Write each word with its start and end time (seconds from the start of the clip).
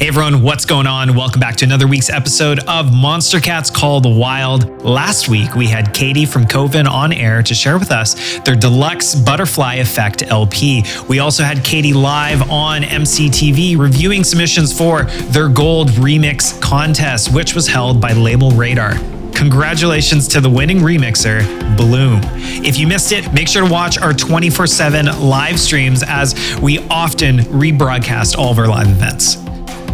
Hey 0.00 0.08
everyone, 0.08 0.40
what's 0.40 0.64
going 0.64 0.86
on? 0.86 1.14
Welcome 1.14 1.40
back 1.40 1.56
to 1.56 1.66
another 1.66 1.86
week's 1.86 2.08
episode 2.08 2.60
of 2.60 2.86
Monstercat's 2.86 3.70
Call 3.70 4.00
the 4.00 4.08
Wild. 4.08 4.82
Last 4.82 5.28
week 5.28 5.54
we 5.54 5.66
had 5.66 5.92
Katie 5.92 6.24
from 6.24 6.46
Koven 6.46 6.88
on 6.90 7.12
air 7.12 7.42
to 7.42 7.52
share 7.52 7.78
with 7.78 7.90
us 7.90 8.38
their 8.38 8.56
deluxe 8.56 9.14
Butterfly 9.14 9.74
Effect 9.74 10.22
LP. 10.22 10.84
We 11.06 11.18
also 11.18 11.42
had 11.42 11.62
Katie 11.62 11.92
live 11.92 12.50
on 12.50 12.80
MCTV 12.80 13.76
reviewing 13.76 14.24
submissions 14.24 14.72
for 14.72 15.02
their 15.02 15.50
gold 15.50 15.90
remix 15.90 16.58
contest, 16.62 17.34
which 17.34 17.54
was 17.54 17.68
held 17.68 18.00
by 18.00 18.12
LabelRadar. 18.12 19.36
Congratulations 19.36 20.26
to 20.28 20.40
the 20.40 20.48
winning 20.48 20.78
remixer, 20.78 21.42
Bloom. 21.76 22.22
If 22.64 22.78
you 22.78 22.86
missed 22.86 23.12
it, 23.12 23.34
make 23.34 23.48
sure 23.48 23.66
to 23.66 23.70
watch 23.70 23.98
our 23.98 24.14
24 24.14 24.66
7 24.66 25.04
live 25.20 25.60
streams 25.60 26.02
as 26.02 26.58
we 26.62 26.78
often 26.88 27.40
rebroadcast 27.40 28.38
all 28.38 28.50
of 28.50 28.58
our 28.58 28.66
live 28.66 28.88
events. 28.88 29.36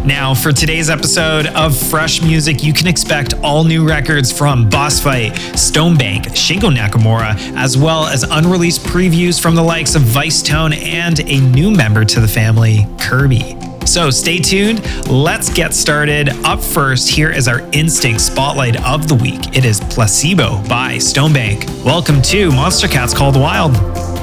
Now, 0.07 0.33
for 0.33 0.53
today's 0.53 0.89
episode 0.89 1.47
of 1.47 1.77
Fresh 1.77 2.21
Music, 2.21 2.63
you 2.63 2.71
can 2.71 2.87
expect 2.87 3.33
all 3.43 3.65
new 3.65 3.85
records 3.85 4.31
from 4.31 4.69
Bossfight, 4.69 5.31
Stonebank, 5.51 6.27
Shingo 6.27 6.73
Nakamura, 6.73 7.35
as 7.57 7.77
well 7.77 8.05
as 8.05 8.23
unreleased 8.23 8.83
previews 8.83 9.37
from 9.37 9.53
the 9.53 9.61
likes 9.61 9.95
of 9.95 10.03
Vicetone 10.03 10.77
and 10.81 11.19
a 11.19 11.41
new 11.49 11.71
member 11.71 12.05
to 12.05 12.21
the 12.21 12.27
family, 12.27 12.87
Curbi. 12.97 13.57
So 13.85 14.09
stay 14.09 14.39
tuned. 14.39 14.81
Let's 15.09 15.51
get 15.53 15.73
started. 15.73 16.29
Up 16.45 16.61
first, 16.61 17.09
here 17.09 17.29
is 17.29 17.49
our 17.49 17.59
Instinct 17.73 18.21
Spotlight 18.21 18.81
of 18.85 19.09
the 19.09 19.15
Week. 19.15 19.57
It 19.57 19.65
is 19.65 19.81
Placebo 19.81 20.65
by 20.69 20.95
Stonebank. 20.95 21.83
Welcome 21.83 22.21
to 22.21 22.49
Monstercat's 22.51 23.13
Called 23.13 23.35
Wild. 23.35 24.16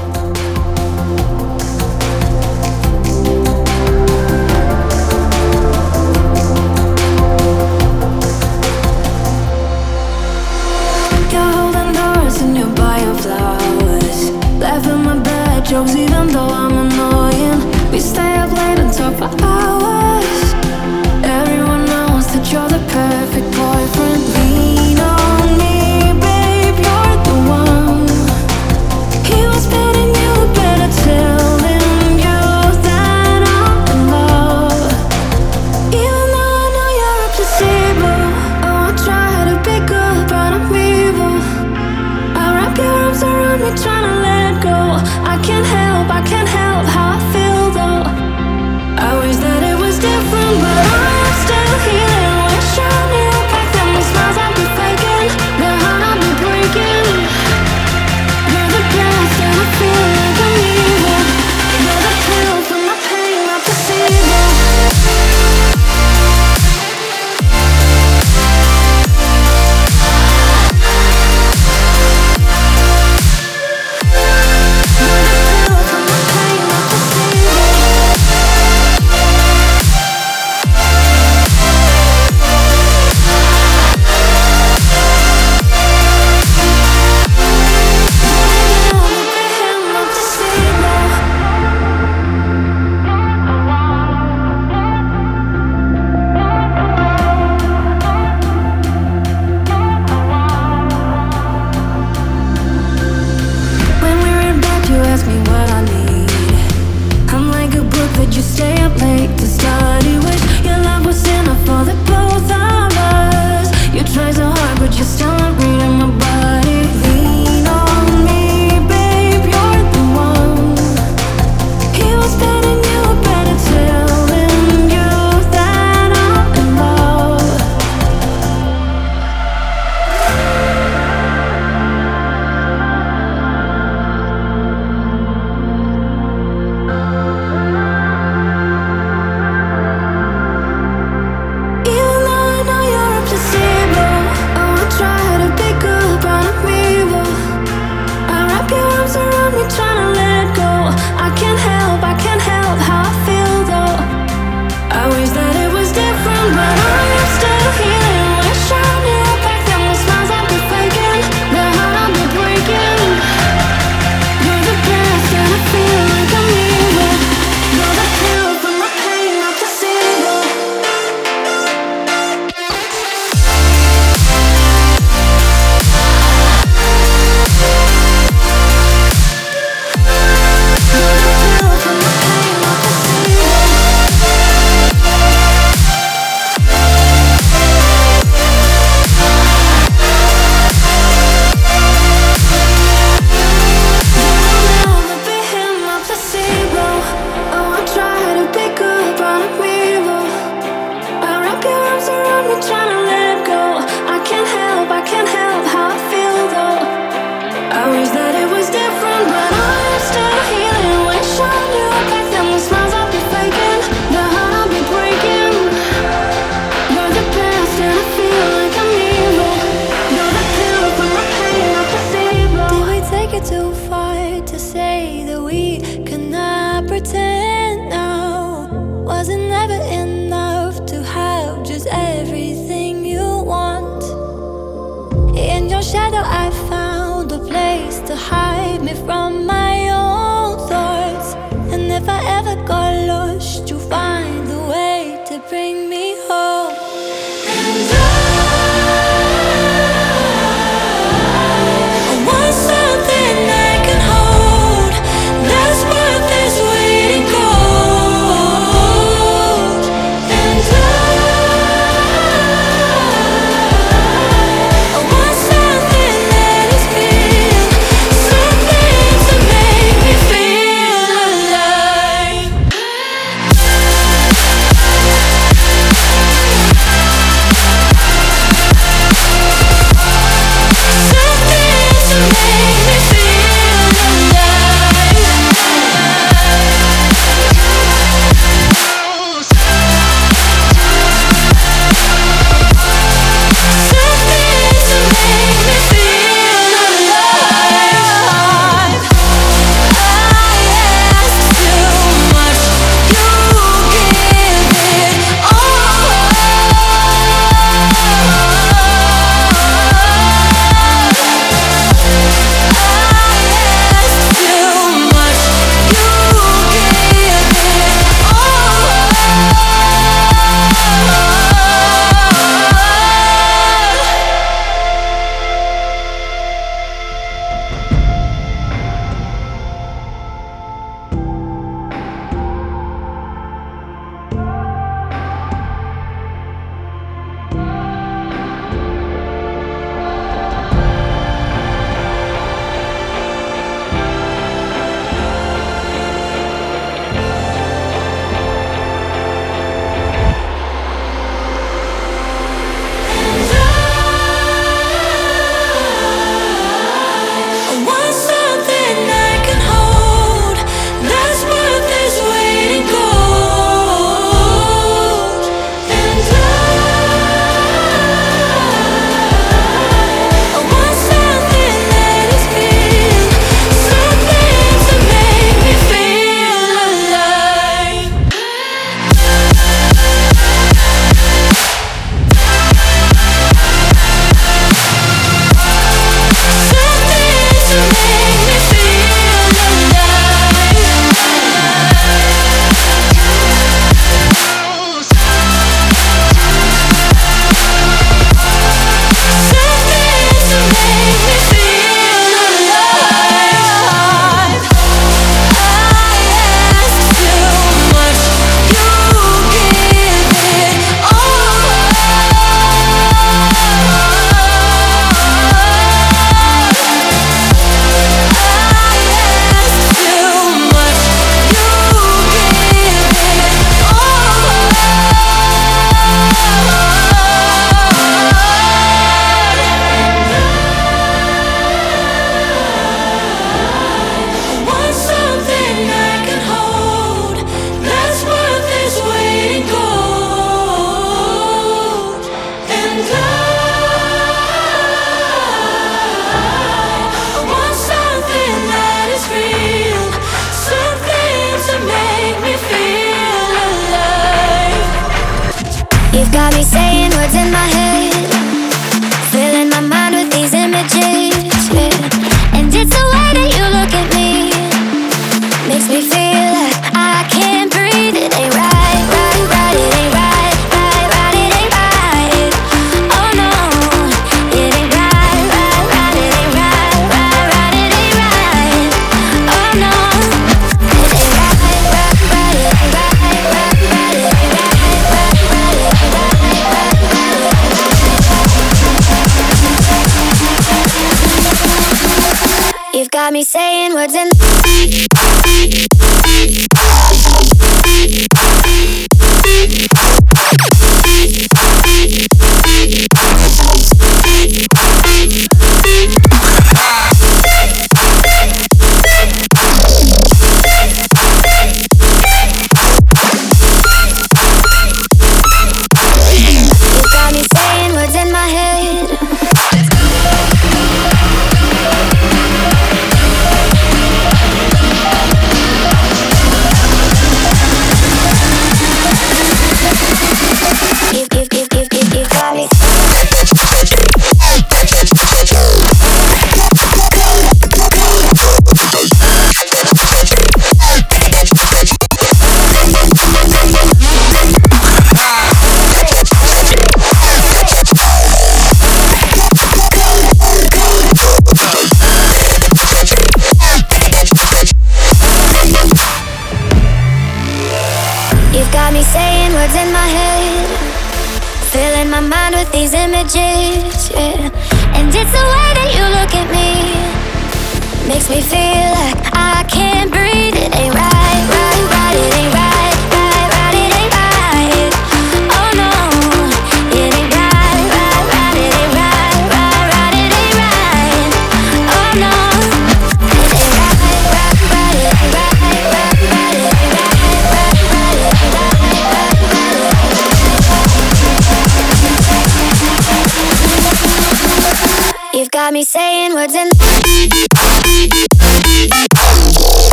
Jokes 15.65 15.95
even 15.95 16.27
though 16.27 16.47
I'm 16.47 16.71
annoying. 16.71 16.94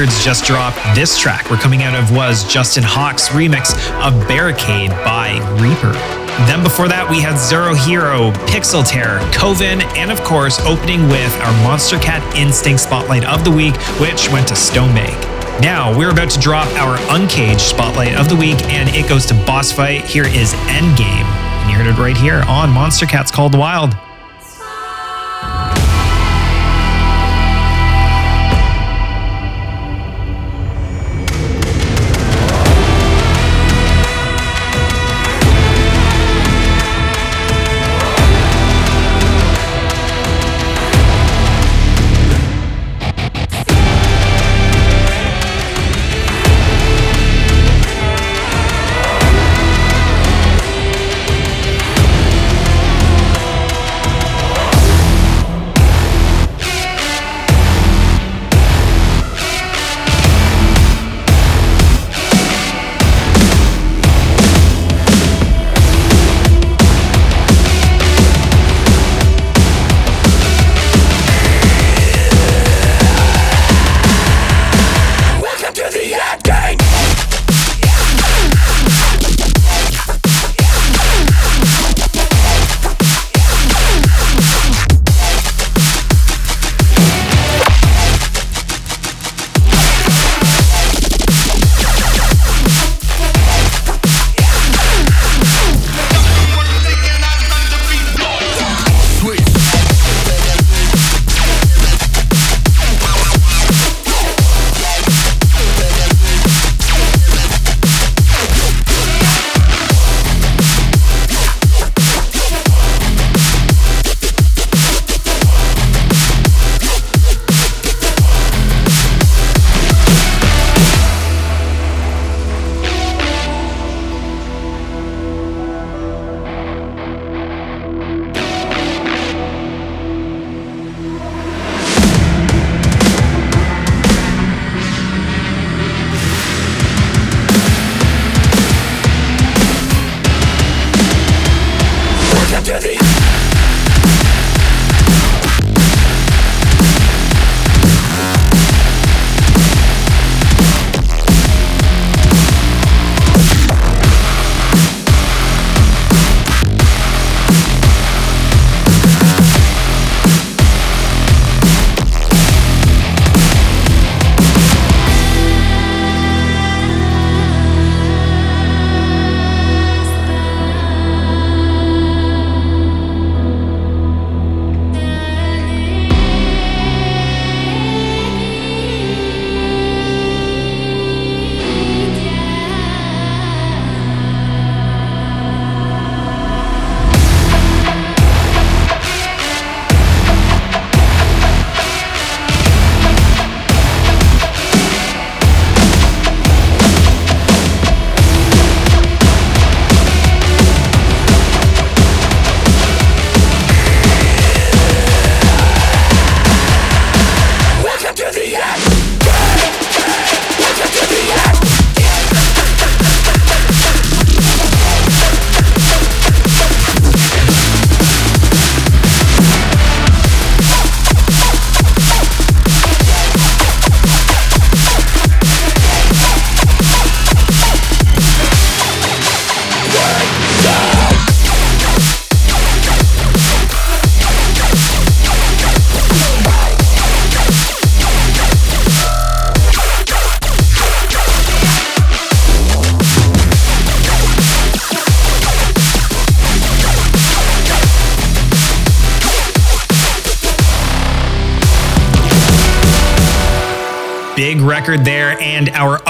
Records 0.00 0.24
just 0.24 0.46
dropped. 0.46 0.78
This 0.94 1.18
track 1.18 1.50
we're 1.50 1.58
coming 1.58 1.82
out 1.82 1.94
of 1.94 2.10
was 2.16 2.50
Justin 2.50 2.82
Hawkes' 2.82 3.28
remix 3.28 3.76
of 4.00 4.18
Barricade 4.26 4.88
by 5.04 5.36
Reaper. 5.60 5.92
Then 6.48 6.62
before 6.62 6.88
that, 6.88 7.06
we 7.10 7.20
had 7.20 7.36
Zero 7.36 7.74
Hero, 7.74 8.32
Pixel 8.48 8.82
Terror, 8.82 9.18
Koven, 9.28 9.82
and 9.98 10.10
of 10.10 10.22
course, 10.24 10.58
opening 10.60 11.06
with 11.08 11.36
our 11.42 11.52
Monstercat 11.68 12.34
Instinct 12.34 12.80
Spotlight 12.80 13.26
of 13.26 13.44
the 13.44 13.50
Week, 13.50 13.76
which 14.00 14.30
went 14.32 14.48
to 14.48 14.54
Stonebank. 14.54 15.20
Now, 15.60 15.92
we're 15.92 16.12
about 16.12 16.30
to 16.30 16.40
drop 16.40 16.68
our 16.80 16.96
Uncaged 17.14 17.60
Spotlight 17.60 18.16
of 18.16 18.30
the 18.30 18.36
Week, 18.36 18.56
and 18.72 18.88
it 18.96 19.06
goes 19.06 19.26
to 19.26 19.34
Bossfight. 19.44 20.04
Here 20.04 20.24
is 20.24 20.54
Endgame. 20.72 21.28
And 21.28 21.68
you 21.68 21.76
heard 21.76 21.86
it 21.86 22.00
right 22.00 22.16
here 22.16 22.42
on 22.48 22.70
Monstercat's 22.70 23.30
Called 23.30 23.54
Wild. 23.54 23.94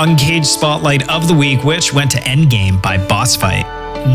Uncaged 0.01 0.47
Spotlight 0.47 1.07
of 1.11 1.29
the 1.29 1.35
Week, 1.35 1.63
which 1.63 1.93
went 1.93 2.11
to 2.13 2.17
Endgame 2.21 2.81
by 2.81 2.97
Bossfight. 2.97 3.67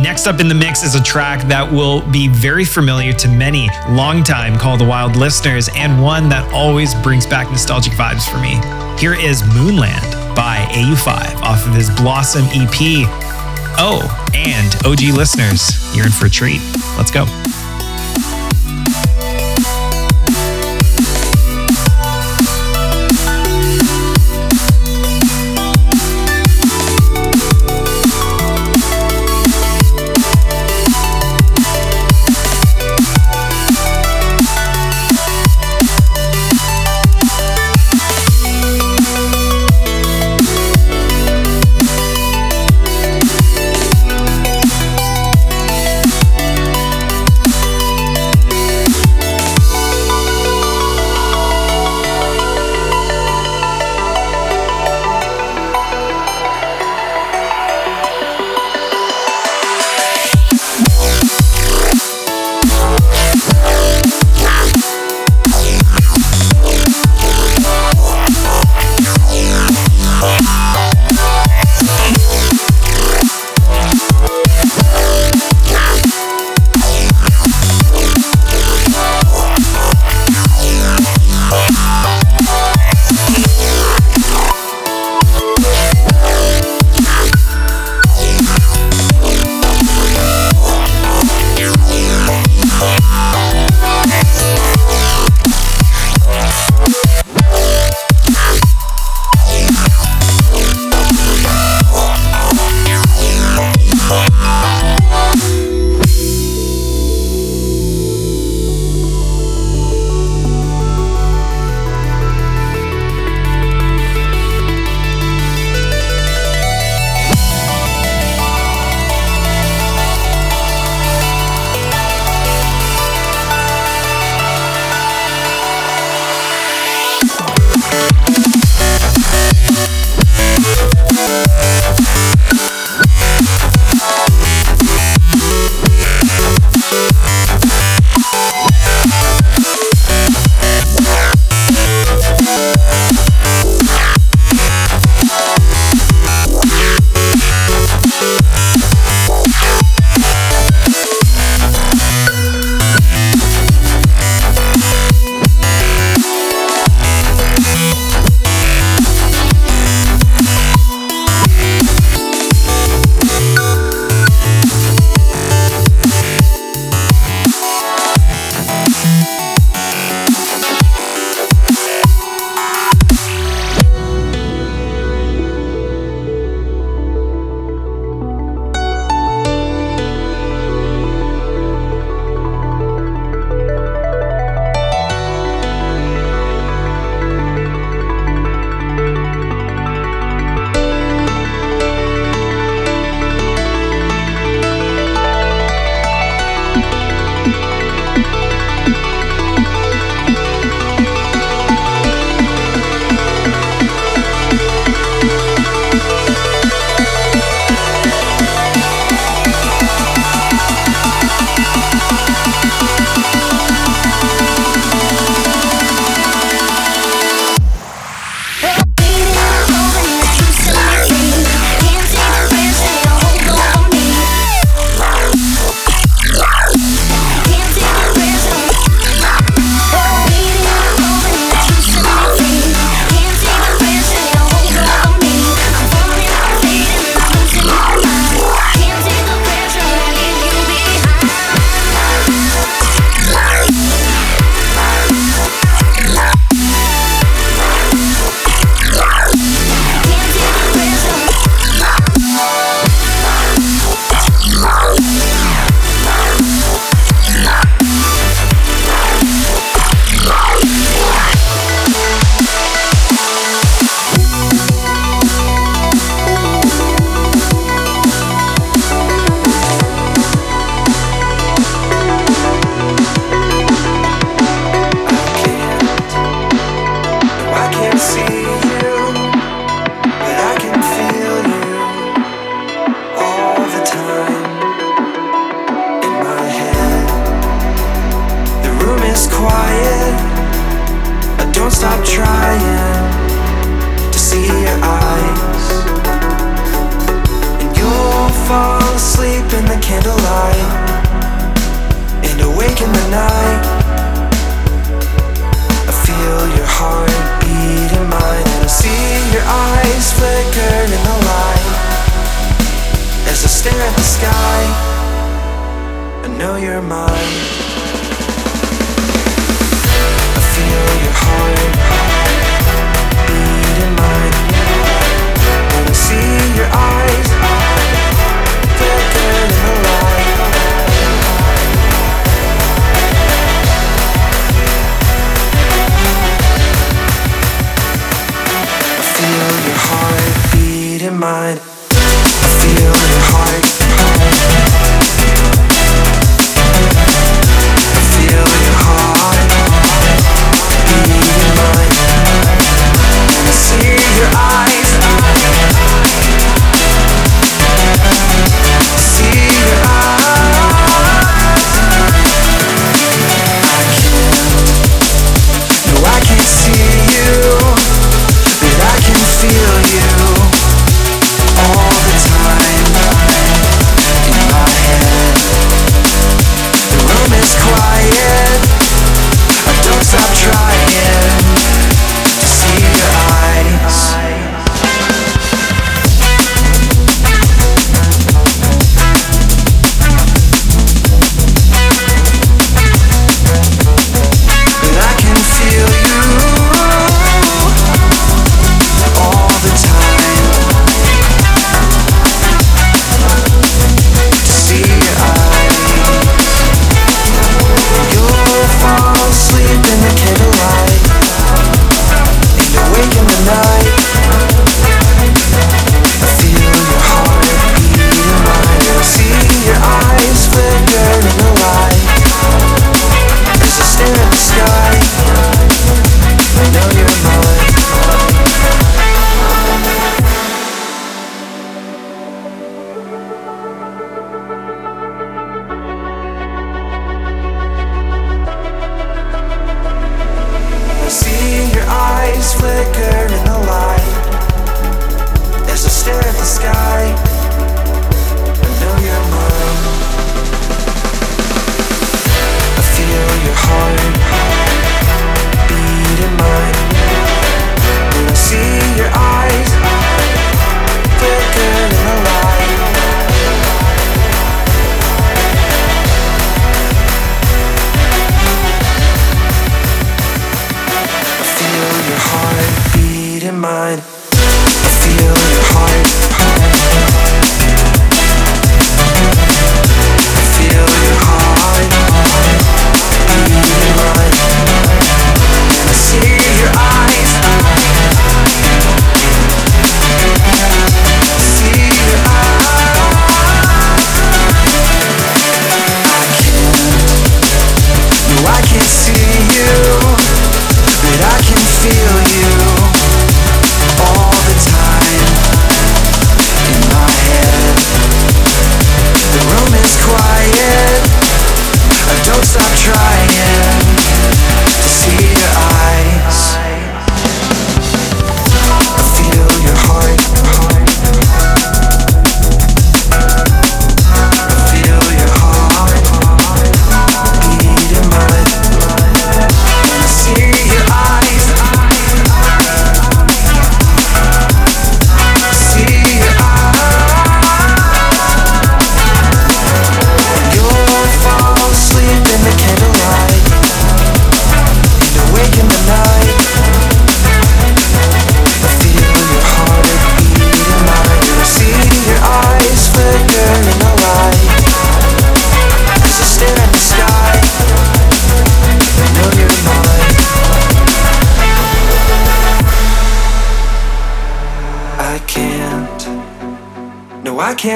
Next 0.02 0.26
up 0.26 0.40
in 0.40 0.48
the 0.48 0.56
mix 0.56 0.82
is 0.82 0.96
a 0.96 1.04
track 1.04 1.48
that 1.48 1.72
will 1.72 2.02
be 2.10 2.28
very 2.28 2.66
familiar 2.66 3.14
to 3.14 3.28
many 3.28 3.70
longtime 3.90 4.58
Call 4.58 4.78
the 4.78 4.84
Wild 4.84 5.16
listeners, 5.16 5.70
and 5.76 6.02
one 6.02 6.28
that 6.30 6.52
always 6.52 6.96
brings 6.96 7.28
back 7.28 7.52
nostalgic 7.52 7.94
vibes 7.94 8.28
for 8.28 8.40
me. 8.40 8.56
Here 9.00 9.14
is 9.14 9.44
Moonland 9.44 10.36
by 10.36 10.66
Au5 10.72 11.42
off 11.44 11.68
of 11.68 11.76
his 11.76 11.92
Blossom 11.92 12.46
EP. 12.46 13.06
Oh, 13.78 14.02
and 14.34 14.76
OG 14.88 15.16
listeners, 15.16 15.96
you're 15.96 16.08
in 16.08 16.12
for 16.12 16.26
a 16.26 16.30
treat. 16.32 16.62
Let's 16.98 17.12
go. 17.12 17.26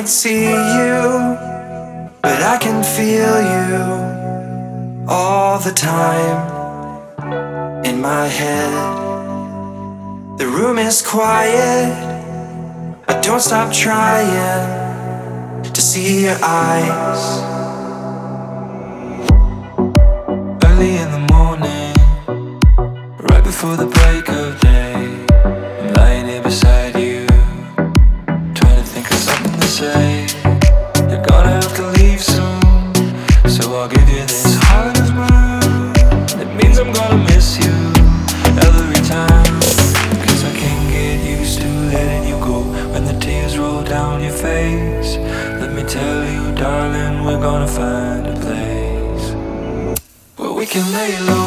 see 0.10 0.50
you, 0.50 1.38
but 2.24 2.42
I 2.42 2.58
can 2.60 2.84
feel 2.84 3.40
you 3.56 5.06
all 5.08 5.60
the 5.60 5.72
time 5.72 7.86
in 7.86 8.02
my 8.02 8.26
head. 8.26 8.74
The 10.40 10.48
room 10.48 10.80
is 10.80 11.04
quiet, 11.06 11.94
but 13.06 13.22
don't 13.22 13.40
stop 13.40 13.72
trying 13.72 14.34
to 15.64 15.82
see 15.82 16.24
your 16.26 16.40
eyes. 16.44 16.99
can 50.70 50.92
lay 50.92 51.20
low. 51.20 51.39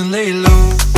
can 0.00 0.10
lay 0.10 0.32
low. 0.32 0.89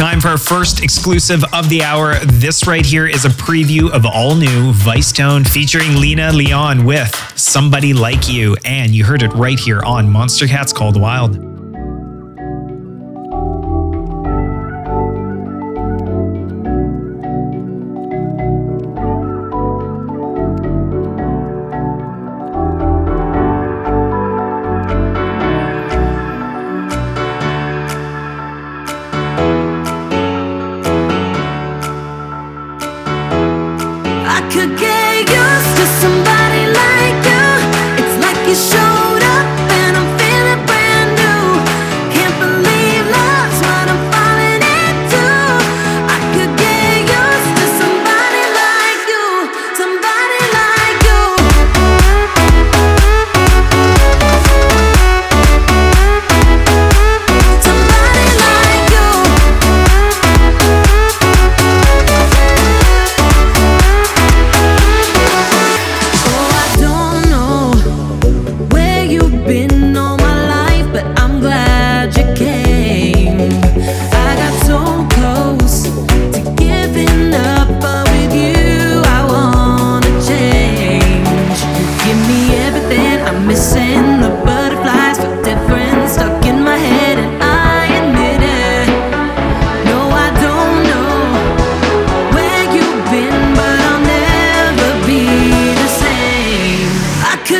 Time 0.00 0.18
for 0.18 0.28
our 0.28 0.38
first 0.38 0.82
exclusive 0.82 1.44
of 1.52 1.68
the 1.68 1.82
hour. 1.82 2.14
This 2.20 2.66
right 2.66 2.86
here 2.86 3.06
is 3.06 3.26
a 3.26 3.28
preview 3.28 3.90
of 3.90 4.06
all 4.06 4.34
new 4.34 4.72
Vicetone 4.72 5.46
featuring 5.46 6.00
Lena 6.00 6.32
Leon 6.32 6.86
with 6.86 7.14
Somebody 7.38 7.92
Like 7.92 8.26
You. 8.26 8.56
And 8.64 8.94
you 8.94 9.04
heard 9.04 9.22
it 9.22 9.30
right 9.34 9.60
here 9.60 9.82
on 9.82 10.06
Monstercat's 10.06 10.72
Called 10.72 10.98
Wild. 10.98 11.49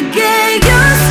gay, 0.02 0.60
you're 0.62 1.09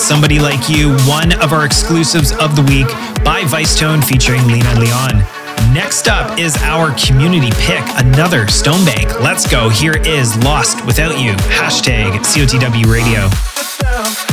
Somebody 0.00 0.38
Like 0.38 0.68
You, 0.68 0.96
one 1.06 1.32
of 1.40 1.52
our 1.52 1.64
exclusives 1.66 2.32
of 2.32 2.56
the 2.56 2.62
week 2.62 2.88
by 3.22 3.42
Vicetone 3.42 4.02
featuring 4.02 4.44
Lena 4.46 4.80
Leon. 4.80 5.18
Next 5.74 6.08
up 6.08 6.38
is 6.38 6.56
our 6.62 6.94
community 6.98 7.50
pick, 7.56 7.84
another 7.96 8.46
Stonebank. 8.46 9.20
Let's 9.20 9.48
go. 9.48 9.68
Here 9.68 9.96
is 10.04 10.36
Lost 10.38 10.84
Without 10.86 11.20
You. 11.20 11.34
Hashtag 11.34 12.18
COTW 12.20 12.86
Radio. 12.90 14.29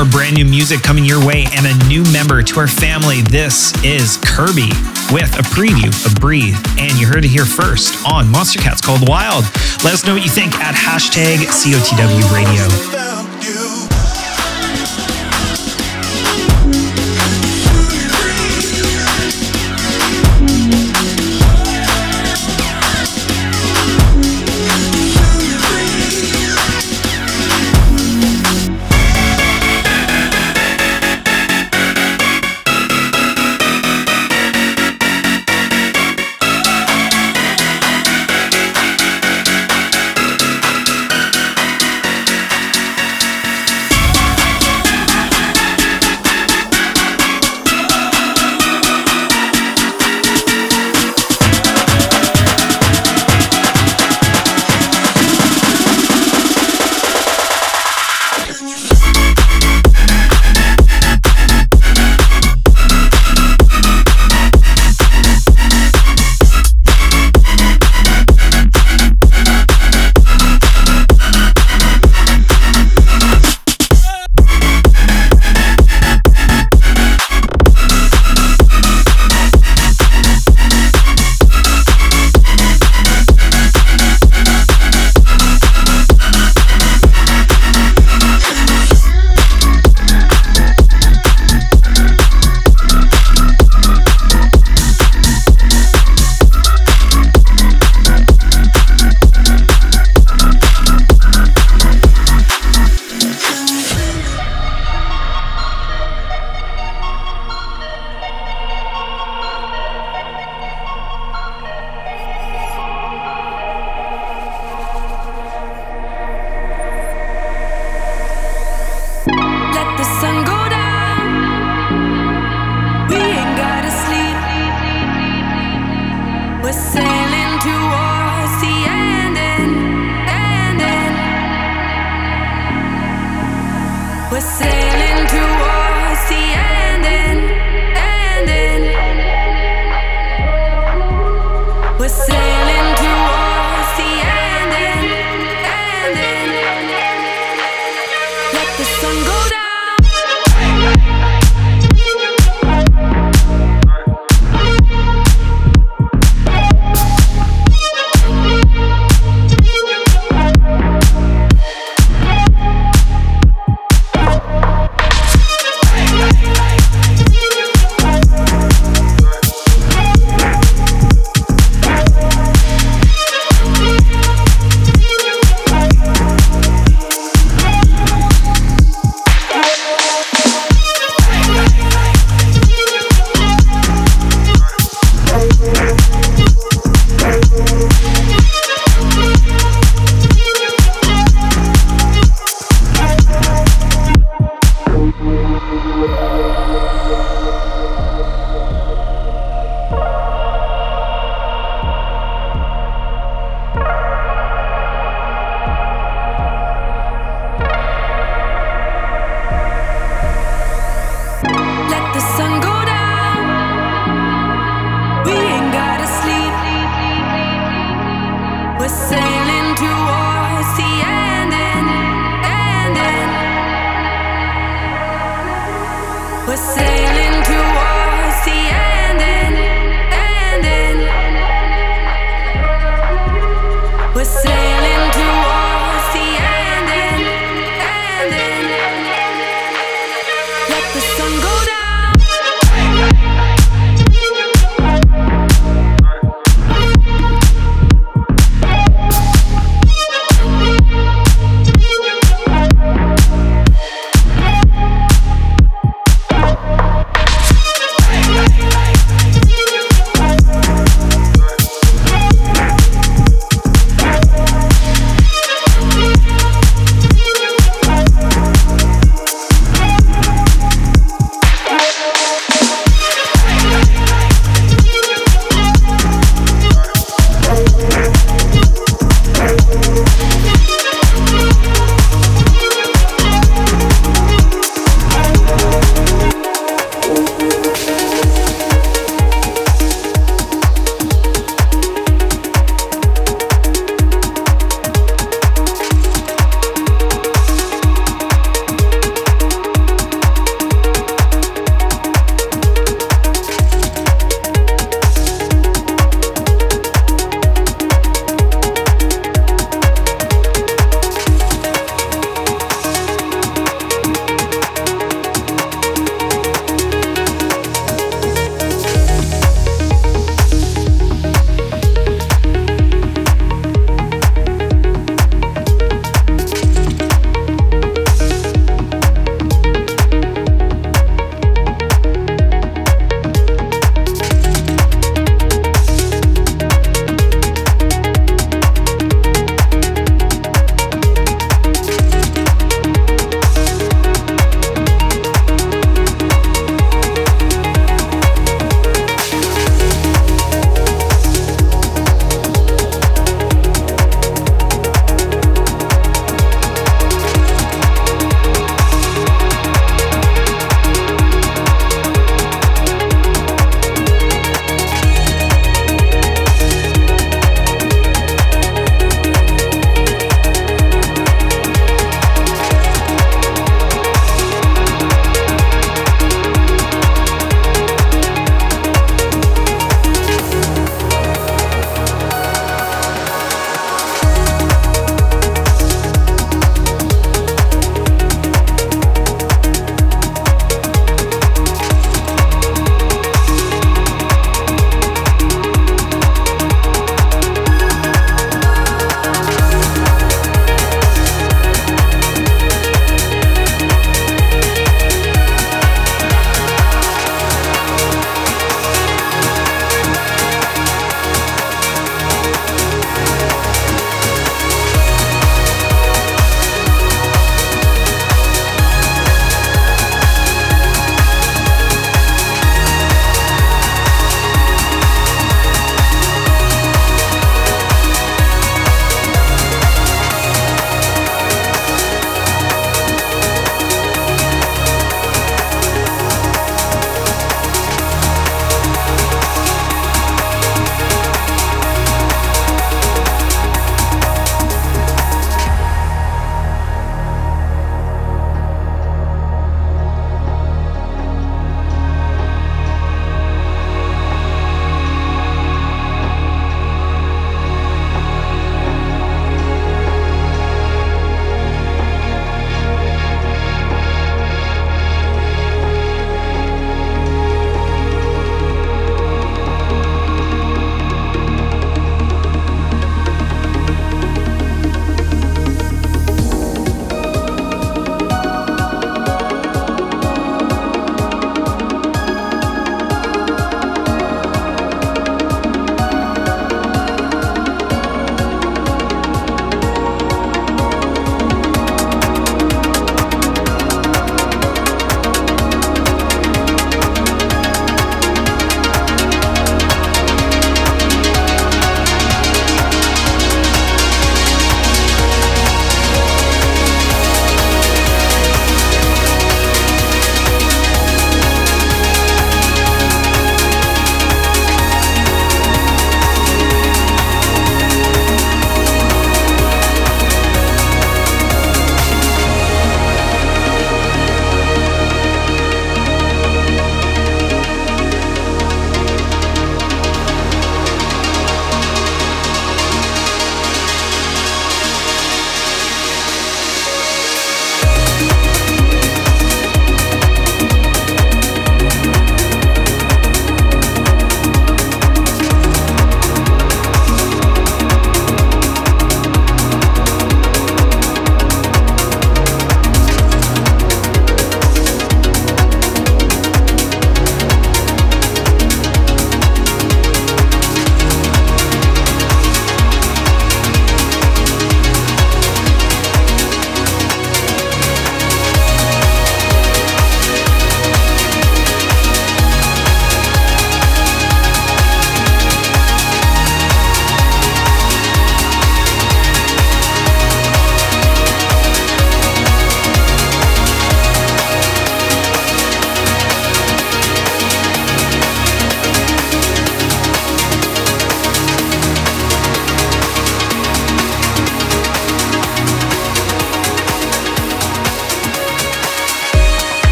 More 0.00 0.08
brand 0.08 0.34
new 0.34 0.46
music 0.46 0.82
coming 0.82 1.04
your 1.04 1.22
way 1.26 1.44
and 1.52 1.66
a 1.66 1.86
new 1.86 2.02
member 2.10 2.42
to 2.42 2.58
our 2.58 2.66
family. 2.66 3.20
This 3.20 3.74
is 3.84 4.16
Curbi 4.24 4.70
with 5.12 5.28
a 5.38 5.42
preview 5.52 5.92
of 6.06 6.18
Breathe. 6.18 6.56
And 6.78 6.98
you 6.98 7.06
heard 7.06 7.22
it 7.22 7.28
here 7.28 7.44
first 7.44 8.02
on 8.10 8.24
Monstercat's 8.24 8.80
Called 8.80 9.06
Wild. 9.06 9.44
Let 9.84 9.92
us 9.92 10.06
know 10.06 10.14
what 10.14 10.22
you 10.22 10.30
think 10.30 10.54
at 10.54 10.74
hashtag 10.74 11.44
COTW 11.44 12.32
Radio. 12.32 13.19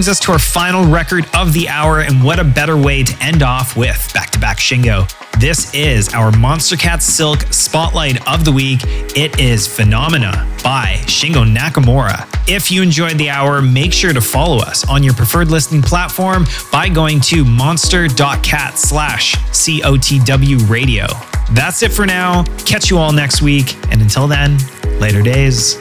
Brings 0.00 0.08
us 0.08 0.20
to 0.20 0.32
our 0.32 0.38
final 0.38 0.86
record 0.86 1.26
of 1.34 1.52
the 1.52 1.68
hour, 1.68 2.00
and 2.00 2.24
what 2.24 2.38
a 2.38 2.44
better 2.44 2.74
way 2.74 3.02
to 3.02 3.22
end 3.22 3.42
off 3.42 3.76
with 3.76 4.10
back 4.14 4.30
to 4.30 4.38
back 4.38 4.56
Shingo. 4.56 5.06
This 5.38 5.74
is 5.74 6.14
our 6.14 6.30
Monstercat 6.30 7.02
Silk 7.02 7.42
Spotlight 7.52 8.26
of 8.26 8.46
the 8.46 8.50
Week. 8.50 8.80
It 9.14 9.38
is 9.38 9.66
Phenomena 9.66 10.48
by 10.64 11.02
Shingo 11.02 11.44
Nakamura. 11.44 12.26
If 12.48 12.70
you 12.70 12.80
enjoyed 12.80 13.18
the 13.18 13.28
hour, 13.28 13.60
make 13.60 13.92
sure 13.92 14.14
to 14.14 14.22
follow 14.22 14.56
us 14.62 14.88
on 14.88 15.02
your 15.02 15.12
preferred 15.12 15.50
listening 15.50 15.82
platform 15.82 16.46
by 16.72 16.88
going 16.88 17.20
to 17.20 17.44
monster.cat 17.44 18.78
slash 18.78 19.34
COTW 19.34 20.66
radio. 20.70 21.08
That's 21.50 21.82
it 21.82 21.92
for 21.92 22.06
now. 22.06 22.44
Catch 22.64 22.88
you 22.88 22.96
all 22.96 23.12
next 23.12 23.42
week. 23.42 23.76
And 23.92 24.00
until 24.00 24.26
then, 24.26 24.56
later 24.98 25.20
days. 25.20 25.78